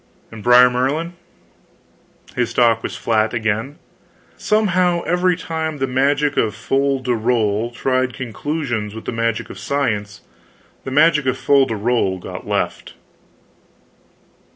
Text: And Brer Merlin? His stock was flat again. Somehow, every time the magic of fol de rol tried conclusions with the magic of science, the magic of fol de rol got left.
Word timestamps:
And 0.31 0.41
Brer 0.43 0.67
Merlin? 0.67 1.13
His 2.35 2.49
stock 2.49 2.81
was 2.81 2.95
flat 2.95 3.35
again. 3.35 3.77
Somehow, 4.35 5.01
every 5.03 5.37
time 5.37 5.77
the 5.77 5.85
magic 5.85 6.37
of 6.37 6.55
fol 6.55 7.01
de 7.03 7.13
rol 7.13 7.69
tried 7.69 8.15
conclusions 8.15 8.95
with 8.95 9.05
the 9.05 9.11
magic 9.11 9.51
of 9.51 9.59
science, 9.59 10.21
the 10.85 10.89
magic 10.89 11.27
of 11.27 11.37
fol 11.37 11.67
de 11.67 11.75
rol 11.75 12.17
got 12.17 12.47
left. 12.47 12.95